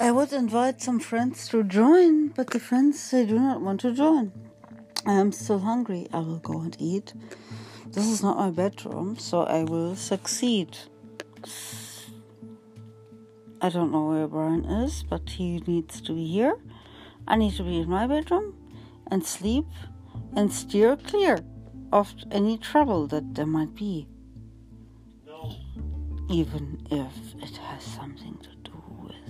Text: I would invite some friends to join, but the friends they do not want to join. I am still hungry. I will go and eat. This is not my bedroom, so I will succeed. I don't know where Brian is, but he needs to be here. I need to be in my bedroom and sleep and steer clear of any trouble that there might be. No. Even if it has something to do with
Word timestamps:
I 0.00 0.12
would 0.12 0.32
invite 0.32 0.80
some 0.80 1.00
friends 1.00 1.48
to 1.48 1.64
join, 1.64 2.28
but 2.28 2.50
the 2.50 2.60
friends 2.60 3.10
they 3.10 3.26
do 3.26 3.38
not 3.38 3.60
want 3.60 3.80
to 3.80 3.92
join. 3.92 4.30
I 5.04 5.14
am 5.14 5.32
still 5.32 5.58
hungry. 5.58 6.06
I 6.12 6.20
will 6.20 6.38
go 6.38 6.60
and 6.60 6.76
eat. 6.78 7.12
This 7.90 8.06
is 8.06 8.22
not 8.22 8.36
my 8.36 8.50
bedroom, 8.50 9.18
so 9.18 9.42
I 9.42 9.64
will 9.64 9.96
succeed. 9.96 10.78
I 13.60 13.70
don't 13.70 13.90
know 13.90 14.10
where 14.10 14.28
Brian 14.28 14.64
is, 14.66 15.02
but 15.02 15.30
he 15.30 15.58
needs 15.66 16.00
to 16.02 16.12
be 16.12 16.26
here. 16.26 16.56
I 17.26 17.34
need 17.34 17.54
to 17.56 17.64
be 17.64 17.80
in 17.80 17.88
my 17.88 18.06
bedroom 18.06 18.54
and 19.10 19.26
sleep 19.26 19.66
and 20.36 20.52
steer 20.52 20.96
clear 20.96 21.40
of 21.92 22.14
any 22.30 22.56
trouble 22.56 23.08
that 23.08 23.34
there 23.34 23.46
might 23.46 23.74
be. 23.74 24.06
No. 25.26 25.56
Even 26.30 26.86
if 26.88 27.42
it 27.42 27.56
has 27.56 27.82
something 27.82 28.38
to 28.42 28.70
do 28.70 28.80
with 29.02 29.27